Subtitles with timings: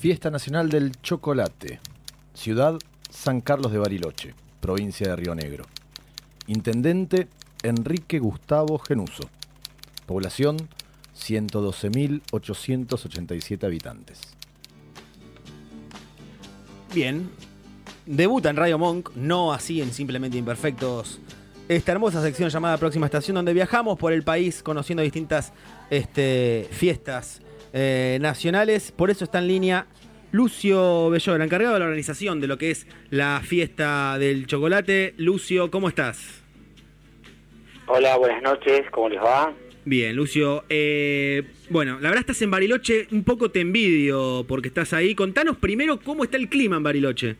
[0.00, 1.78] Fiesta Nacional del Chocolate.
[2.32, 2.78] Ciudad
[3.10, 5.66] San Carlos de Bariloche, provincia de Río Negro.
[6.46, 7.28] Intendente
[7.62, 9.28] Enrique Gustavo Genuso.
[10.06, 10.56] Población
[11.18, 14.20] 112.887 habitantes.
[16.94, 17.28] Bien.
[18.06, 21.20] Debuta en Radio Monk, no así en Simplemente Imperfectos.
[21.68, 25.52] Esta hermosa sección llamada Próxima Estación, donde viajamos por el país conociendo distintas
[25.90, 27.42] este, fiestas
[27.72, 28.92] eh, nacionales.
[28.92, 29.86] Por eso está en línea
[30.32, 35.14] Lucio Bellora, encargado de la organización de lo que es la fiesta del chocolate.
[35.16, 36.42] Lucio, ¿cómo estás?
[37.86, 39.52] Hola, buenas noches, ¿cómo les va?
[39.84, 40.64] Bien, Lucio.
[40.68, 45.14] Eh, bueno, la verdad estás en Bariloche, un poco te envidio porque estás ahí.
[45.14, 47.36] Contanos primero cómo está el clima en Bariloche.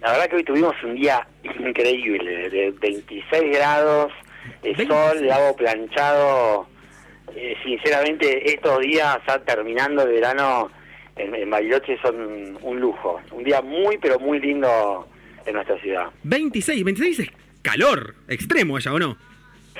[0.00, 1.26] La verdad que hoy tuvimos un día
[1.58, 4.12] increíble, de 26 grados,
[4.62, 6.73] de sol, lago planchado.
[7.34, 10.70] Eh, sinceramente, estos días, ya terminando el verano,
[11.16, 13.20] en, Bariloche son un lujo.
[13.32, 15.06] Un día muy, pero muy lindo
[15.44, 16.06] en nuestra ciudad.
[16.22, 17.30] 26, 26 es
[17.62, 19.16] calor extremo allá, ¿o no?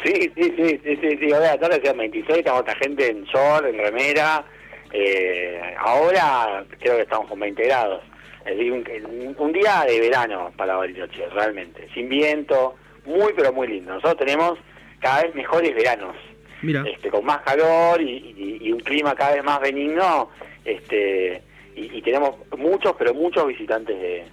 [0.02, 1.24] Sí, sí, sí, sí, sí, sí.
[1.26, 4.44] Hoy a la tarde 26, estamos otra gente en short, en remera.
[4.92, 8.02] Eh, ahora creo que estamos con 20 grados.
[8.44, 11.88] Es decir, un, día de verano para Bariloche, realmente.
[11.94, 12.74] Sin viento,
[13.06, 13.94] muy pero muy lindo.
[13.94, 14.58] Nosotros tenemos
[15.00, 16.16] cada vez mejores veranos.
[16.64, 16.84] Mira.
[16.86, 20.30] Este, con más calor y, un clima cada vez más benigno.
[20.64, 21.42] Este,
[21.76, 24.24] y, tenemos muchos, pero muchos visitantes de,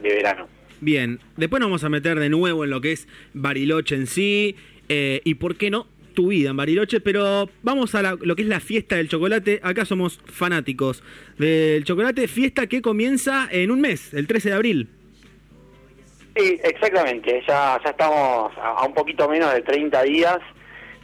[0.00, 0.46] verano.
[0.80, 4.56] Bien, después nos vamos a meter de nuevo en lo que es Bariloche en sí
[4.88, 8.48] eh, y por qué no tu vida en Bariloche, pero vamos a lo que es
[8.48, 9.60] la fiesta del chocolate.
[9.62, 11.02] Acá somos fanáticos
[11.38, 14.88] del chocolate, fiesta que comienza en un mes, el 13 de abril.
[16.36, 20.38] Sí, exactamente, ya, ya estamos a, un poquito menos de 30 días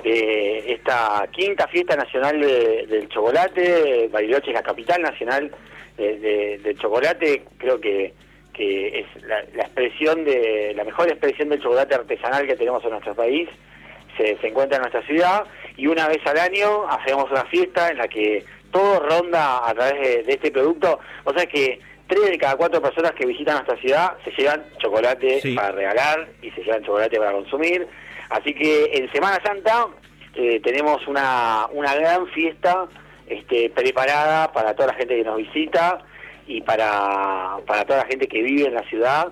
[0.03, 4.09] de esta quinta fiesta nacional del chocolate.
[4.09, 5.51] Bariloche es la capital nacional
[5.97, 8.15] del chocolate, creo que,
[8.55, 12.91] que es la, la expresión de la mejor expresión del chocolate artesanal que tenemos en
[12.91, 13.49] nuestro país
[14.17, 15.45] se, encuentra en nuestra ciudad
[15.77, 20.27] y una vez al año hacemos una fiesta en la que todo ronda a través
[20.27, 20.99] de, este producto.
[21.25, 25.41] O sea que tres de cada cuatro personas que visitan nuestra ciudad se llevan chocolate
[25.55, 27.87] para regalar y se llevan chocolate para consumir.
[28.31, 29.89] Así que en Semana Santa
[30.35, 32.87] eh, tenemos una, una gran fiesta
[33.27, 35.99] este, preparada para toda la gente que nos visita
[36.47, 39.29] y para, para toda la gente que vive en la ciudad.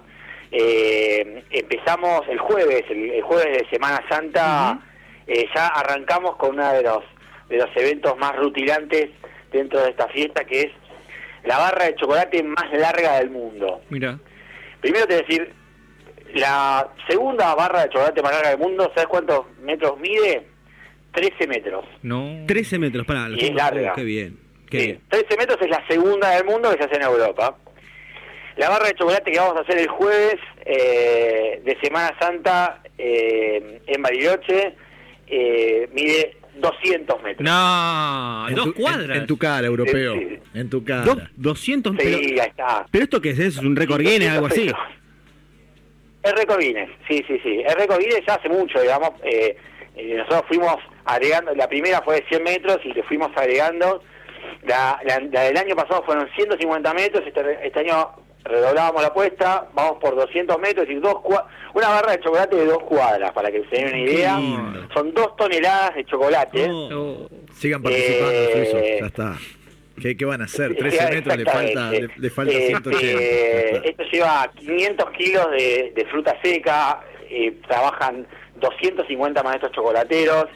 [0.50, 4.80] Eh, empezamos el jueves, el, jueves de Semana Santa,
[5.26, 7.04] eh, ya arrancamos con uno de los,
[7.48, 9.10] de los eventos más rutilantes
[9.52, 10.72] dentro de esta fiesta, que es
[11.44, 13.82] la barra de chocolate más larga del mundo.
[13.90, 14.18] Mira.
[14.80, 15.52] Primero te decir,
[16.34, 20.46] la segunda barra de chocolate más larga del mundo, ¿sabes cuántos metros mide?
[21.12, 21.84] 13 metros.
[22.02, 22.44] No.
[22.46, 23.28] 13 metros, para.
[23.30, 23.94] Y es larga.
[23.94, 24.38] Qué bien.
[24.70, 25.00] Qué bien.
[25.08, 27.56] 13 metros es la segunda del mundo que se hace en Europa.
[28.56, 33.80] La barra de chocolate que vamos a hacer el jueves eh, de Semana Santa eh,
[33.86, 34.74] en Bariloche
[35.28, 37.44] eh, mide 200 metros.
[37.44, 39.18] No, en dos tu, cuadras.
[39.18, 40.14] En, tu cara, europeo.
[40.54, 41.30] En tu cara.
[41.36, 42.20] 200 metros.
[42.20, 42.86] Sí, ahí está.
[42.90, 43.38] ¿Pero esto qué es?
[43.38, 44.70] ¿Es un récord Guinness, algo así?
[46.24, 47.62] Récord Guinness, sí, sí, sí.
[47.64, 49.10] Es récord Guinness ya hace mucho, digamos.
[49.96, 54.02] nosotros fuimos agregando, la primera fue de 100 metros y le fuimos agregando.
[54.64, 58.10] La, del año pasado fueron 150 metros, este, este año
[58.44, 61.16] redoblábamos la apuesta, vamos por 200 metros y dos
[61.74, 64.38] una barra de chocolate de dos cuadras, para que se den una idea.
[64.94, 66.70] Son dos toneladas de chocolate.
[67.54, 69.36] Sigan participando, eh, ya está.
[70.00, 70.76] ¿Qué, van a hacer?
[70.76, 73.06] 13 metros le falta, le, falta 180.
[73.06, 77.00] Este, esto lleva 500 kilos de, fruta seca,
[77.30, 78.26] eh, trabajan
[78.56, 80.46] 250 maestros chocolateros.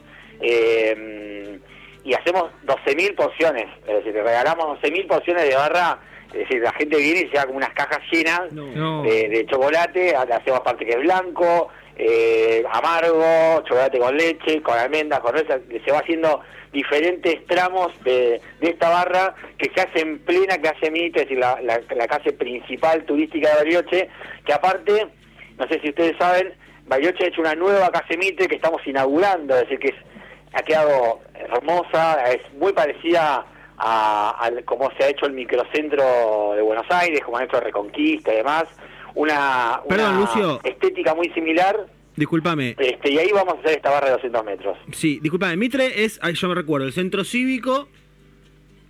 [0.41, 1.59] Eh,
[2.04, 6.00] y hacemos 12.000 porciones, es decir, regalamos 12.000 porciones de barra
[6.33, 10.60] es decir, la gente viene y se da como unas cajas llenas De, chocolate, hacemos
[10.60, 15.98] parte que es blanco, eh, amargo, chocolate con leche, con almendras, con nueces, se va
[15.98, 16.41] haciendo
[16.72, 21.59] diferentes tramos de, esta barra que se hace en plena calle Mitre, es decir, la,
[21.62, 24.09] la, calle principal turística de Bariloche,
[24.44, 25.06] que aparte,
[25.59, 26.54] no sé si ustedes saben,
[26.86, 29.94] Bariloche ha hecho una nueva calle Mitre que estamos inaugurando, es decir, que
[30.54, 33.44] ha quedado hermosa, es muy parecida
[33.78, 38.36] a, cómo se ha hecho el microcentro de Buenos Aires, como han hecho Reconquista y
[38.36, 38.65] demás,
[39.14, 39.80] una,
[40.64, 41.86] estética muy similar.
[42.16, 42.76] Disculpame.
[42.78, 44.78] Este, y ahí vamos a hacer esta barra de 200 metros.
[44.92, 47.88] Sí, disculpame, Mitre es, yo me recuerdo, el centro cívico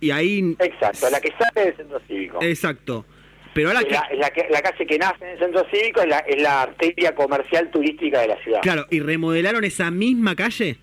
[0.01, 0.55] y ahí...
[0.59, 2.39] Exacto, la que sale del centro cívico.
[2.41, 3.05] Exacto.
[3.53, 3.93] Pero ahora que...
[3.93, 7.69] La, la, calle que nace en el centro cívico es la, es la arteria comercial
[7.71, 8.61] turística de la ciudad.
[8.61, 10.77] Claro, ¿y remodelaron esa misma calle?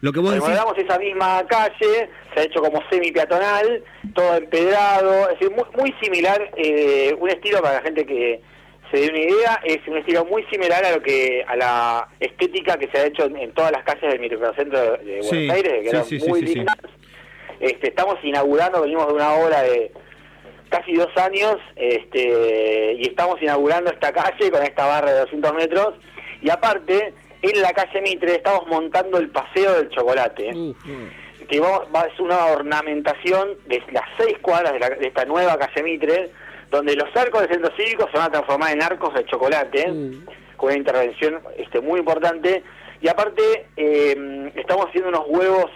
[0.00, 0.48] Lo que vos decís...
[0.48, 5.94] Remodelamos esa misma calle, se ha hecho como semi-peatonal, todo empedrado, es decir, muy, muy
[6.02, 8.40] similar, eh, un estilo para la gente que
[8.90, 12.76] se dé una idea, es un estilo muy similar a lo que a la estética
[12.78, 15.72] que se ha hecho en, en todas las calles del microcentro de Buenos Sí, Aires,
[15.72, 16.76] que sí, eran sí, muy lindas.
[17.60, 19.92] Este, estamos inaugurando, venimos de una obra de
[20.70, 25.94] casi dos años este, y estamos inaugurando esta calle con esta barra de 200 metros
[26.40, 30.50] y aparte en la calle Mitre estamos montando el paseo del chocolate.
[30.54, 30.74] Uh,
[31.48, 35.58] que va, va- es una ornamentación de las seis cuadras de, la- de esta nueva
[35.58, 36.30] calle Mitre
[36.70, 39.84] donde los arcos del centro cívico se van a transformar en arcos de chocolate
[40.56, 42.62] con una intervención este, muy importante.
[43.00, 45.70] Y aparte eh, estamos haciendo unos huevos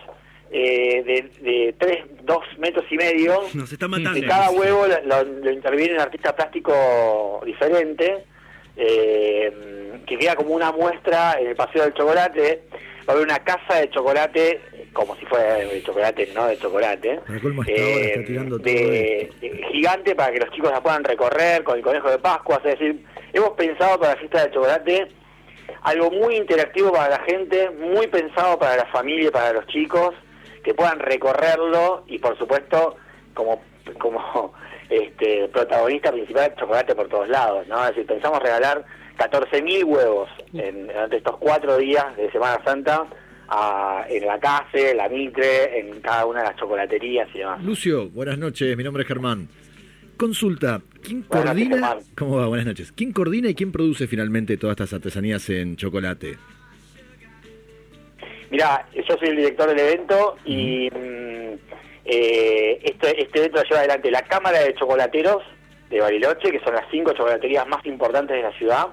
[0.53, 3.41] eh, de, de 3, 2 metros y medio.
[3.55, 4.21] Nos está y matando.
[4.29, 8.25] cada huevo lo, lo- lo interviene un artista plástico diferente,
[8.77, 12.63] eh, que queda como una muestra en el Paseo del Chocolate.
[13.09, 14.61] Va a haber una casa de chocolate,
[14.95, 17.21] como si fuera de chocolate, no de chocolate.
[17.67, 22.19] Todo de- de- gigante para que los chicos la puedan recorrer con el conejo de
[22.19, 22.57] Pascua.
[22.65, 23.05] Es decir,
[23.35, 25.09] hemos pensado para la fiesta del chocolate
[25.83, 30.15] algo muy interactivo para la gente, muy pensado para la familia y para los chicos,
[30.63, 32.97] que puedan recorrerlo y por supuesto
[33.35, 33.63] como
[34.01, 34.55] como
[34.89, 37.83] este protagonista principal chocolate por todos lados, ¿no?
[37.83, 38.83] Es decir, pensamos regalar
[39.17, 43.07] 14.000 huevos en, durante estos cuatro días de Semana Santa
[43.49, 44.39] a- en la
[44.73, 47.63] en la Mitre, en cada una de las chocolaterías y demás.
[47.63, 49.49] Lucio, buenas noches, mi nombre es Germán.
[50.17, 51.97] Consulta, ¿quién Buenas coordina?
[52.17, 52.47] ¿Cómo va?
[52.47, 52.93] Buenas noches.
[52.93, 56.37] ¿Quién coordina y quién produce finalmente todas estas artesanías en chocolate?
[58.51, 61.55] Mira, yo soy el director del evento y mm,
[62.05, 65.43] eh, este, este evento lo lleva adelante la Cámara de Chocolateros
[65.91, 68.87] de Bariloche, que son las cinco chocolaterías más importantes de la ciudad,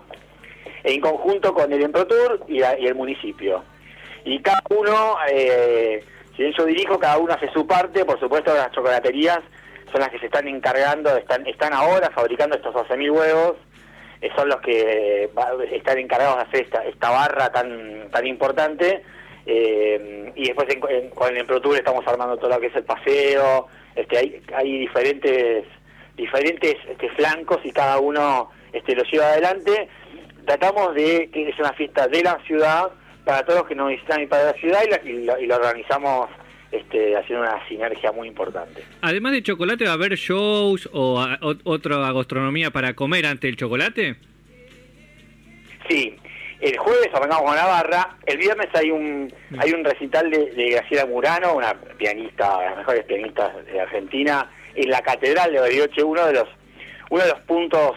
[0.83, 3.63] en conjunto con el Emprotur y, la- y el municipio.
[4.23, 6.03] Y cada uno, eh,
[6.35, 9.39] si bien yo dirijo, cada uno hace su parte, por supuesto las chocolaterías
[9.91, 13.55] son las que se están encargando, están, están ahora fabricando estos 12.000 huevos,
[14.21, 15.29] eh, son los que
[15.71, 19.03] están encargados de hacer esta, esta barra tan, tan importante.
[19.47, 23.67] eh, y después en- con el Emprotour estamos armando todo lo que es el paseo.
[23.95, 25.65] Este, hay, hay diferentes
[26.15, 29.89] diferentes este, flancos y cada uno este, lo lleva adelante.
[30.45, 32.89] Tratamos de que es una fiesta de la ciudad
[33.25, 35.45] para todos los que nos visitan y para la ciudad y, la- y lo, y
[35.47, 36.29] lo organizamos
[36.71, 38.83] este, haciendo una sinergia muy importante.
[39.01, 43.47] Además de chocolate, ¿va a haber shows o, a- o- otra gastronomía para comer ante
[43.49, 44.15] el chocolate?
[45.89, 46.15] Sí,
[46.59, 50.69] el jueves arrancamos con la barra, el viernes hay un hay un recital de, de
[50.71, 56.03] Graciela Murano, una pianista, de las mejores pianistas de Argentina, en la Catedral de Bariloche,
[56.03, 56.47] uno de los
[57.09, 57.91] uno de los puntos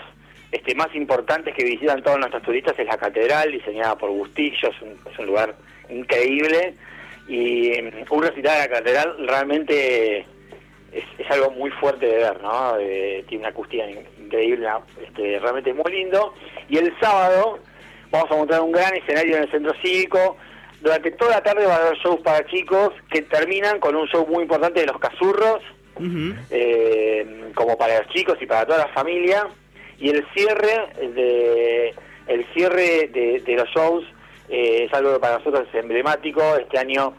[0.55, 4.83] este, más importantes que visitan todos nuestros turistas es la catedral, diseñada por Bustillo, es
[4.83, 5.55] un, es un lugar
[5.89, 6.75] increíble,
[7.29, 10.19] y mm, un recital de la catedral realmente
[10.93, 12.77] es, es algo muy fuerte de ver, ¿no?
[12.79, 14.69] Eh, tiene una acústica in- increíble,
[15.03, 16.33] este, realmente es muy lindo.
[16.69, 17.59] Y el sábado
[18.11, 20.37] vamos a montar un gran escenario en el centro cívico.
[20.81, 24.25] Durante toda la tarde va a haber shows para chicos que terminan con un show
[24.27, 25.61] muy importante de los cazurros,
[26.51, 29.49] eh, como para los chicos y para toda la familia.
[29.99, 31.95] Y el cierre de
[32.27, 34.05] el cierre de, de los shows
[34.49, 36.57] eh, es algo que para nosotros es emblemático.
[36.57, 37.15] Este año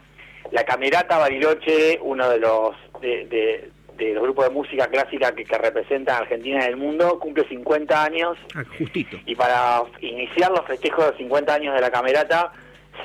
[0.51, 5.45] la Camerata Bariloche, uno de los de, de- de los grupos de música clásica que,
[5.45, 9.17] que representan a Argentina en el mundo, cumple 50 años Ah, justito.
[9.25, 12.51] y para iniciar los festejos de los 50 años de la Camerata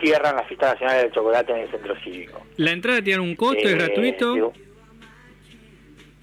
[0.00, 2.42] cierran la fiesta nacional del chocolate en el centro cívico.
[2.56, 3.58] ¿La entrada tiene un costo?
[3.60, 4.34] ¿Es Eh, gratuito?
[4.34, 4.52] digo,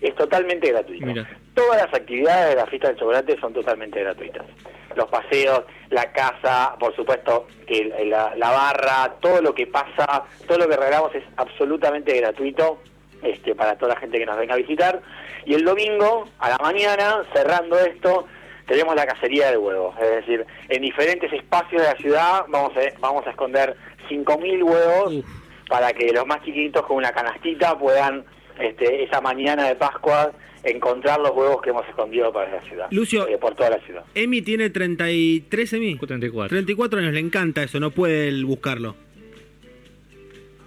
[0.01, 1.05] Es totalmente gratuito.
[1.05, 1.29] Mira.
[1.57, 4.45] Todas las actividades de la fiesta del chocolate son totalmente gratuitas.
[4.93, 10.59] Los paseos, la casa, por supuesto, que la, la barra, todo lo que pasa, todo
[10.59, 12.77] lo que regalamos es absolutamente gratuito
[13.23, 15.01] este, para toda la gente que nos venga a visitar.
[15.47, 18.27] Y el domingo, a la mañana, cerrando esto,
[18.67, 19.95] tenemos la cacería del huevo.
[19.99, 23.75] Es decir, en diferentes espacios de la ciudad vamos a, vamos a esconder
[24.11, 25.25] 5.000 huevos
[25.67, 28.25] para que los más chiquitos con una canastita puedan
[28.59, 30.31] este, esa mañana de Pascua
[30.69, 32.87] encontrar los huevos que hemos escondido para la ciudad.
[32.91, 33.27] Lucio.
[33.27, 34.03] eh, por toda la ciudad.
[34.15, 35.95] Emi tiene 33, Emi.
[35.97, 36.49] 34.
[36.49, 38.95] 34 años, le encanta eso, no puede él buscarlo.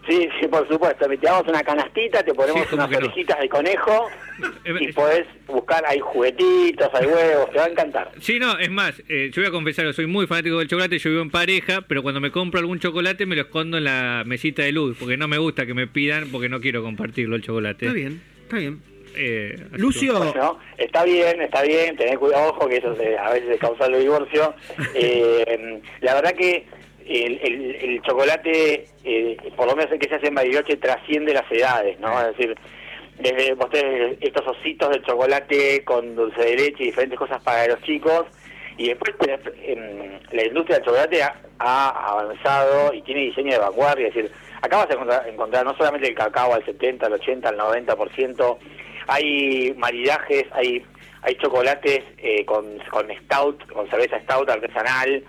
[0.08, 1.06] Sí, sí, por supuesto.
[1.06, 3.06] Te damos una canastita, te ponemos Sí, ¿cómo unas no?
[3.06, 4.08] orejitas de conejo
[4.80, 8.10] y podés buscar, hay juguetitos, hay huevos, te va a encantar.
[8.18, 11.10] Sí, no, es más, eh, yo voy a confesar soy muy fanático del chocolate, yo
[11.10, 14.62] vivo en pareja, pero cuando me compro algún chocolate me lo escondo en la mesita
[14.62, 17.86] de luz, porque no me gusta que me pidan, porque no quiero compartirlo el chocolate.
[17.86, 18.80] Está bien, está bien.
[19.16, 23.58] Eh, Lucio, Bueno, está bien, está bien, tener cuidado, ojo, que eso se- a veces
[23.58, 24.54] causa el divorcio.
[24.94, 26.66] Eh, la verdad que
[27.06, 31.34] el, el- el chocolate, eh, por lo menos el que se hace en Bariloche, trasciende
[31.34, 32.20] las edades, ¿no?
[32.20, 32.56] Es decir,
[33.18, 37.66] desde vos tenés estos ositos de chocolate con dulce de leche y diferentes cosas para
[37.66, 38.24] los chicos,
[38.78, 43.58] y después tenés, em, la industria del chocolate ha, ha avanzado y tiene diseño de
[43.58, 47.12] vanguardia, es decir, acá vas a encontrar, encontrar no solamente el cacao al 70, al
[47.14, 48.58] 80, al 90%,
[49.10, 50.84] hay maridajes, hay
[51.22, 55.22] hay chocolates eh, con, con stout, con cerveza stout artesanal,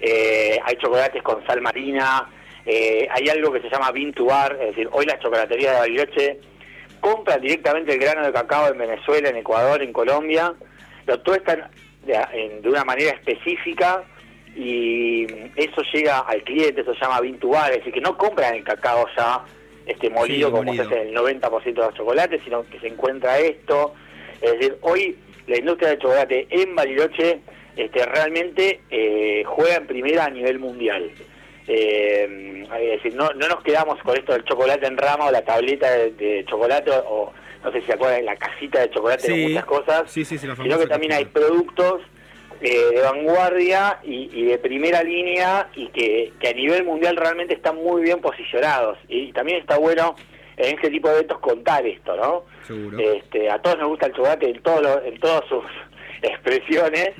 [0.00, 2.30] eh, hay chocolates con sal marina,
[2.64, 5.78] eh, hay algo que se llama bean to bar, es decir, hoy las chocolaterías de
[5.80, 6.40] Bariloche
[7.00, 10.54] compran directamente el grano de cacao en Venezuela, en Ecuador, en Colombia,
[11.06, 11.68] lo tuestan
[12.06, 14.02] de, en- de una manera específica
[14.56, 15.24] y
[15.56, 17.38] eso llega al cliente, eso se llama bean
[17.70, 19.44] es decir, que no compran el cacao ya
[19.86, 20.84] este molido Sí, como molido.
[20.88, 23.94] se hace en el 90% de los chocolates, sino que se encuentra esto.
[24.40, 27.40] Es decir, hoy la industria del chocolate en Bariloche
[27.76, 31.10] este, realmente eh, juega en primera a nivel mundial.
[31.66, 35.42] Eh, es decir, no, no nos quedamos con esto del chocolate en rama o la
[35.44, 37.32] tableta de, de chocolate o
[37.64, 39.46] no sé si se acuerdan, la casita de chocolate Sí.
[39.48, 42.02] muchas cosas, Sí, sí, sino que también hay productos
[42.64, 47.54] eh, de vanguardia y, y de primera línea y que, que a nivel mundial realmente
[47.54, 48.98] están muy bien posicionados.
[49.08, 50.16] Y también está bueno
[50.56, 52.44] en este tipo de eventos contar esto, ¿no?
[52.66, 52.98] Seguro.
[52.98, 55.64] Este, a todos nos gusta el chocolate en, todo lo- en todas sus
[56.22, 57.10] expresiones,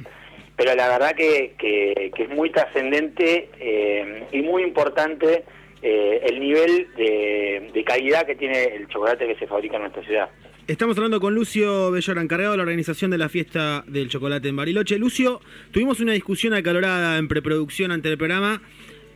[0.57, 5.45] pero la verdad que, que- que es muy trascendente eh, y muy importante
[5.83, 10.03] eh, el nivel de, de calidad que tiene el chocolate que se fabrica en nuestra
[10.05, 10.31] ciudad.
[10.67, 14.57] Estamos hablando con Lucio Bellora, encargado de la organización de la fiesta del chocolate en
[14.57, 14.99] Bariloche.
[14.99, 15.43] Lucio,
[15.73, 18.63] tuvimos una discusión acalorada en preproducción ante el programa,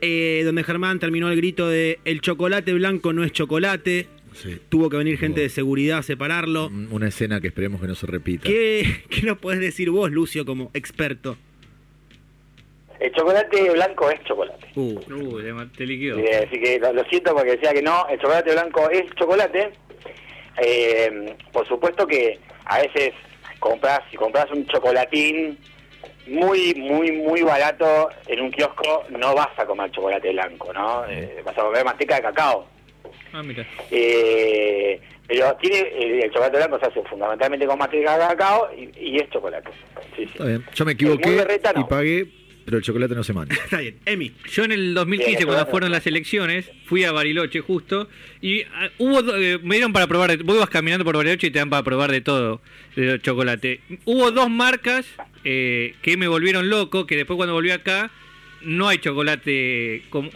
[0.02, 4.08] eh, donde Germán terminó el grito de el chocolate blanco no es chocolate.
[4.34, 4.58] Sí.
[4.68, 6.70] Tuvo que venir gente de seguridad a separarlo.
[6.90, 8.46] Una escena que esperemos que no se repita.
[8.46, 11.38] ¿Qué, qué nos podés decir vos, Lucio, como experto?
[13.00, 14.66] El chocolate blanco es chocolate.
[14.74, 16.18] Uh, Uh, te, liquidó.
[16.18, 19.72] Así que lo, lo siento porque decía que no, el chocolate blanco es chocolate.
[20.60, 23.12] Eh, por supuesto que a veces
[23.58, 25.58] compras, si compras un chocolatín
[26.26, 31.06] muy, muy, muy barato en un kiosco, no vas a comer chocolate blanco, ¿no?
[31.08, 32.66] Eh, vas a comer manteca de cacao.
[33.32, 33.66] Ah, mira.
[33.90, 38.90] Eh, pero tiene el, el chocolate blanco se hace fundamentalmente con manteca de cacao y,
[38.98, 39.70] y es chocolate.
[40.16, 40.30] Sí, sí.
[40.32, 40.64] Está bien.
[40.74, 41.80] Yo me equivoqué berreta, no.
[41.80, 42.26] y pagué,
[42.68, 43.54] pero el chocolate no se mancha.
[43.64, 43.96] está bien.
[44.04, 48.08] Emi, Yo en el 2015, Bien, cuando fueron las elecciones, fui a Bariloche justo
[48.42, 51.46] y ah, hubo do- eh, me dieron para probar, de- vos vas caminando por Bariloche
[51.46, 52.60] y te dan para probar de todo,
[52.94, 53.80] de chocolate.
[54.04, 55.06] Hubo dos marcas
[55.44, 58.10] eh, que me volvieron loco, que después cuando volví acá
[58.60, 60.30] no hay chocolate como,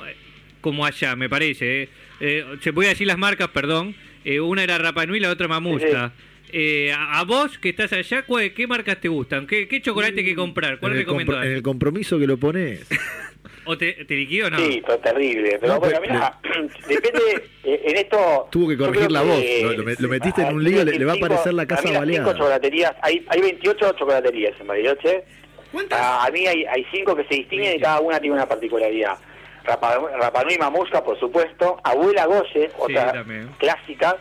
[0.63, 1.83] como allá, me parece.
[1.83, 1.89] eh.
[2.21, 3.95] Eh, se podía decir las marcas, perdón.
[4.25, 6.13] Eh, una era Rapa Nui y la otra Mamusta.
[6.53, 9.47] Eh, a, a vos que estás allá, ¿cuál- ¿qué marcas te gustan?
[9.47, 10.79] ¿Qué, qué chocolate hay que comprar?
[10.79, 11.47] ¿Cuál recomendás?
[11.47, 12.87] en el compromiso que lo pones.
[13.65, 14.59] ¿O te, te liquido o no?
[14.59, 15.57] Sí, pero terrible.
[15.61, 16.39] Pero No, bueno, pero- mira,
[16.89, 17.21] depende,
[17.65, 18.49] eh, en esto...
[18.51, 19.41] Tuvo que corregir la voz.
[19.41, 21.55] que- Lo- lo met- lo metiste en Ah, un lío, le- le va a aparecer
[21.55, 22.25] la casa a mí las baleada.
[22.27, 25.25] cinco chocolaterías, hay, hay 28 chocolaterías en Bariloche.
[25.71, 25.99] ¿cuántas?
[26.03, 29.17] Ah, a mí hay, hay cinco que se distinguen y cada una tiene una particularidad.
[29.65, 31.79] Rapa, Rapanui Mamusca, por supuesto.
[31.85, 33.49] Abuela Goye, otra también.
[33.59, 34.17] clásica.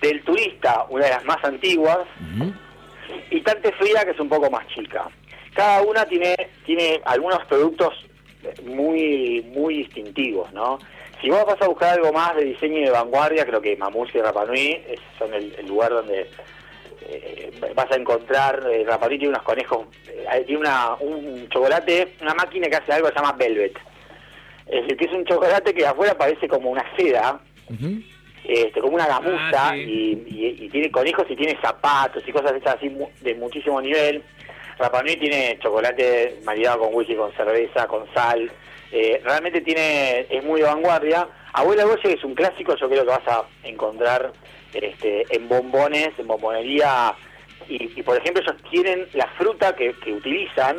[0.00, 1.98] Del Turista, una de las más antiguas
[3.30, 5.08] y Tante Fría, que es un poco más chica.
[5.54, 7.92] Cada una tiene, tiene algunos productos
[8.64, 10.78] muy, muy distintivos, ¿no?
[11.20, 14.16] Si vos vas a buscar algo más de diseño y de vanguardia, creo que Mamush
[14.16, 14.80] y Rapanui
[15.18, 16.30] son el, el lugar donde
[17.06, 22.34] eh, vas a encontrar, eh, Rapanui tiene unos conejos, eh, tiene una, un chocolate, una
[22.34, 23.78] máquina que hace algo que se llama Velvet.
[24.66, 27.40] Es decir, que es un chocolate que afuera parece como una seda.
[28.44, 29.80] Este, como una gamuza Ah, sí.
[29.80, 34.22] y, y- y tiene conejos y tiene zapatos y cosas hechas así de muchísimo nivel.
[34.78, 38.50] Rapa Nui tiene chocolate maridado con whisky, con cerveza, con sal.
[38.92, 41.28] Eh, realmente tiene es muy de vanguardia.
[41.52, 44.32] Abuela Goye es un clásico, yo creo que vas a encontrar
[44.72, 47.14] este, en bombones, en bombonería.
[47.68, 50.76] Y, y, por ejemplo, ellos tienen la fruta que, que utilizan,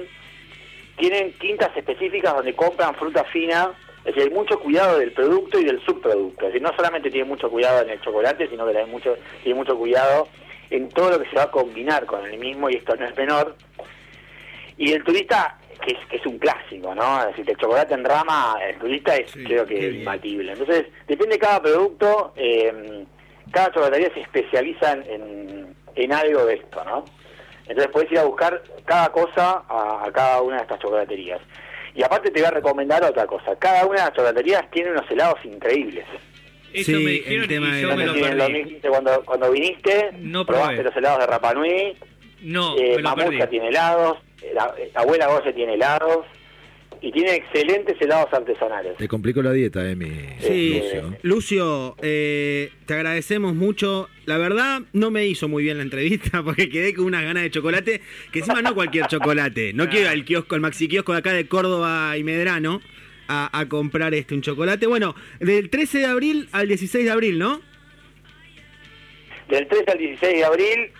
[0.98, 3.72] tienen quintas específicas donde compran fruta fina.
[4.04, 6.48] Es decir, hay mucho cuidado del producto y del subproducto.
[6.48, 9.60] Es decir, no solamente tiene mucho cuidado en el chocolate, sino que también mucho, tiene
[9.60, 10.28] mucho cuidado
[10.72, 13.16] en todo lo que se va a combinar con el mismo, y esto no es
[13.16, 13.56] menor.
[14.78, 17.20] Y el turista, que es, que es un clásico, ¿no?
[17.22, 20.54] Es decir, el chocolate en rama, el turista es Sí, creo que imbatible.
[20.54, 23.06] Entonces, depende de cada producto, eh,
[23.52, 27.06] cada chocolatería se especializa en, en, en algo de esto, ¿no?
[27.68, 31.42] Entonces podés ir a buscar cada cosa a, a cada una de estas chocolaterías.
[31.96, 33.56] Y aparte te voy a recomendar otra cosa.
[33.58, 36.06] Cada una de las chocolaterías tiene unos helados increíbles.
[36.74, 38.54] Eso Sí, me el dijeron tema y de yo me lo Tienen perdí.
[38.54, 40.84] 2015 cuando, cuando viniste, No probaste probé.
[40.90, 41.98] los helados de Rapanui,
[42.44, 43.48] No, eh, me lo Mamucha perdí.
[43.50, 44.18] tiene helados,
[44.54, 46.26] la, la abuela Goye tiene helados,
[47.02, 48.96] y tiene excelentes helados artesanales.
[48.98, 51.18] Te complicó la dieta, eh, mi Sí, Lucio.
[51.24, 54.08] Lucio, eh, te agradecemos mucho.
[54.26, 57.50] La verdad, no me hizo muy bien la entrevista porque quedé con unas ganas de
[57.50, 59.74] chocolate, que encima no cualquier chocolate.
[59.74, 62.82] No quiero ir al kiosco, al maxi kiosco de acá de Córdoba y Medrano
[63.28, 64.86] a, a comprar este un chocolate.
[64.86, 67.62] Bueno, del 13 de abril al 16 de abril, ¿no?
[69.50, 70.92] Del 3 al 16 de abril,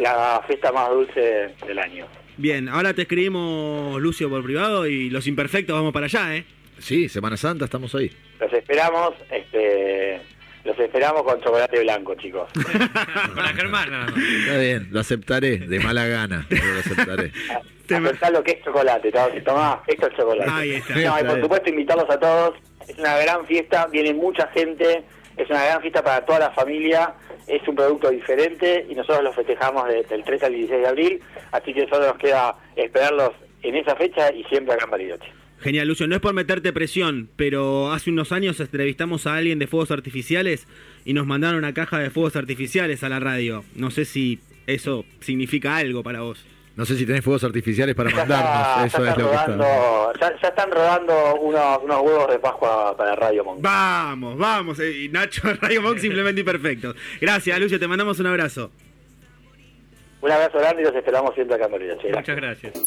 [0.00, 2.06] la fiesta más dulce del año.
[2.38, 6.44] Bien, ahora te escribimos, Lucio, por privado y los imperfectos vamos para allá, ¿eh?
[6.78, 8.12] Sí, Semana Santa, estamos ahí.
[8.38, 10.20] Los esperamos, este,
[10.62, 12.48] los esperamos con chocolate blanco, chicos.
[12.54, 13.88] Con la más.
[14.16, 17.32] Está bien, lo aceptaré, de mala gana, pero lo aceptaré.
[17.90, 20.50] Aceptar lo que es chocolate, Tomá, tomá, esto es chocolate.
[20.52, 20.94] Ahí está.
[20.94, 22.54] No, y por supuesto invitarlos a todos.
[22.86, 25.02] Es una gran fiesta, viene mucha gente,
[25.36, 27.14] es una gran fiesta para toda la familia,
[27.48, 31.20] es un producto diferente y nosotros lo festejamos de- del 3 al 16 de abril,
[31.52, 35.28] así que solo nos queda esperarlos en esa fecha y siempre acá en Bariloche.
[35.60, 36.06] Genial, Lucio.
[36.06, 40.68] No es por meterte presión, pero hace unos años entrevistamos a alguien de fuegos artificiales
[41.04, 43.64] y nos mandaron una caja de fuegos artificiales a la radio.
[43.74, 44.38] No sé si
[44.68, 46.46] eso significa algo para vos.
[46.78, 49.30] No sé si tenés fuegos artificiales para Ya, está- mandarnos, ya eso es están lo
[49.30, 50.12] que está.
[50.20, 53.58] ya, ya están rodando unos, unos huevos de Pascua para Radio Monk.
[53.60, 54.78] Vamos, vamos.
[54.78, 56.94] eh, y Nacho, Radio Monk simplemente imperfectos.
[57.20, 57.80] Gracias, Lucio.
[57.80, 58.70] Te mandamos un abrazo.
[60.20, 62.10] Un abrazo grande y los esperamos siempre acá en.
[62.10, 62.16] Gracias.
[62.16, 62.86] Muchas gracias.